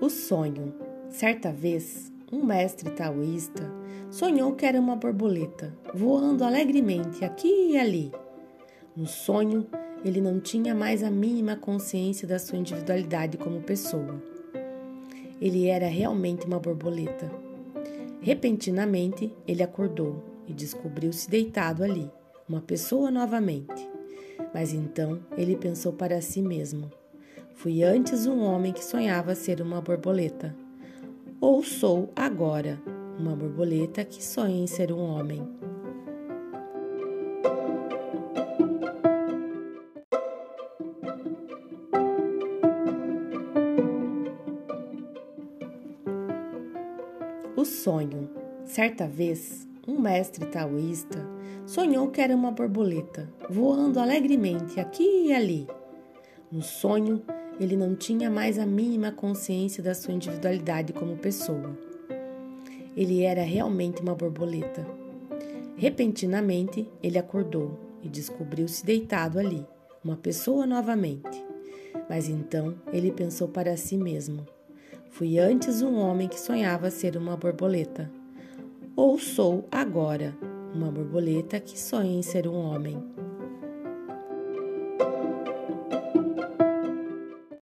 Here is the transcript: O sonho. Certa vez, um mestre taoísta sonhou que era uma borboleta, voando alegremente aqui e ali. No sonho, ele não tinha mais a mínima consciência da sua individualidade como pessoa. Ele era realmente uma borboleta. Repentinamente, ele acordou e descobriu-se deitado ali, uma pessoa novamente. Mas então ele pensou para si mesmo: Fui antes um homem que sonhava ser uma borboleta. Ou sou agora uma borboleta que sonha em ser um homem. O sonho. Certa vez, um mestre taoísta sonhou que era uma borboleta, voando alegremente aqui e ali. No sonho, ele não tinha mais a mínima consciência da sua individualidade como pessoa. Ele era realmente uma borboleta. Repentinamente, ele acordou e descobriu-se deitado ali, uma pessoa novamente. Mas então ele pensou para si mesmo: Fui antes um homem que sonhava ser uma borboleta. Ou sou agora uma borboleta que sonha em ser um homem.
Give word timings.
O 0.00 0.10
sonho. 0.10 0.74
Certa 1.08 1.52
vez, 1.52 2.12
um 2.32 2.44
mestre 2.44 2.90
taoísta 2.90 3.72
sonhou 4.10 4.56
que 4.56 4.66
era 4.66 4.80
uma 4.80 4.96
borboleta, 4.96 5.72
voando 5.94 6.42
alegremente 6.42 7.24
aqui 7.24 7.70
e 7.70 7.78
ali. 7.78 8.10
No 8.96 9.06
sonho, 9.06 9.68
ele 10.04 10.20
não 10.20 10.40
tinha 10.40 10.74
mais 10.74 11.04
a 11.04 11.10
mínima 11.10 11.54
consciência 11.54 12.26
da 12.26 12.40
sua 12.40 12.58
individualidade 12.58 13.38
como 13.38 13.62
pessoa. 13.62 14.20
Ele 15.40 15.68
era 15.68 15.86
realmente 15.86 16.44
uma 16.44 16.58
borboleta. 16.58 17.30
Repentinamente, 18.20 19.32
ele 19.46 19.62
acordou 19.62 20.24
e 20.48 20.52
descobriu-se 20.52 21.30
deitado 21.30 21.84
ali, 21.84 22.10
uma 22.52 22.60
pessoa 22.60 23.10
novamente. 23.10 23.88
Mas 24.52 24.74
então 24.74 25.20
ele 25.38 25.56
pensou 25.56 25.94
para 25.94 26.20
si 26.20 26.42
mesmo: 26.42 26.90
Fui 27.54 27.82
antes 27.82 28.26
um 28.26 28.42
homem 28.42 28.72
que 28.74 28.84
sonhava 28.84 29.34
ser 29.34 29.62
uma 29.62 29.80
borboleta. 29.80 30.54
Ou 31.40 31.62
sou 31.62 32.12
agora 32.14 32.78
uma 33.18 33.34
borboleta 33.34 34.04
que 34.04 34.22
sonha 34.22 34.62
em 34.62 34.66
ser 34.66 34.92
um 34.92 35.00
homem. 35.00 35.42
O 47.56 47.64
sonho. 47.64 48.28
Certa 48.64 49.06
vez, 49.06 49.68
um 49.86 50.00
mestre 50.00 50.46
taoísta 50.46 51.26
sonhou 51.66 52.08
que 52.08 52.20
era 52.20 52.34
uma 52.34 52.52
borboleta, 52.52 53.28
voando 53.50 53.98
alegremente 53.98 54.78
aqui 54.78 55.26
e 55.26 55.32
ali. 55.32 55.66
No 56.50 56.62
sonho, 56.62 57.22
ele 57.58 57.76
não 57.76 57.94
tinha 57.94 58.30
mais 58.30 58.58
a 58.58 58.66
mínima 58.66 59.10
consciência 59.10 59.82
da 59.82 59.94
sua 59.94 60.14
individualidade 60.14 60.92
como 60.92 61.16
pessoa. 61.16 61.76
Ele 62.96 63.22
era 63.22 63.42
realmente 63.42 64.02
uma 64.02 64.14
borboleta. 64.14 64.86
Repentinamente, 65.76 66.88
ele 67.02 67.18
acordou 67.18 67.78
e 68.02 68.08
descobriu-se 68.08 68.84
deitado 68.84 69.38
ali, 69.38 69.66
uma 70.04 70.16
pessoa 70.16 70.66
novamente. 70.66 71.44
Mas 72.08 72.28
então 72.28 72.74
ele 72.92 73.10
pensou 73.10 73.48
para 73.48 73.76
si 73.76 73.96
mesmo: 73.96 74.46
Fui 75.10 75.38
antes 75.38 75.82
um 75.82 75.96
homem 75.96 76.28
que 76.28 76.38
sonhava 76.38 76.90
ser 76.90 77.16
uma 77.16 77.36
borboleta. 77.36 78.21
Ou 78.94 79.18
sou 79.18 79.66
agora 79.70 80.36
uma 80.74 80.90
borboleta 80.90 81.58
que 81.58 81.78
sonha 81.78 82.12
em 82.12 82.22
ser 82.22 82.46
um 82.46 82.54
homem. 82.54 83.02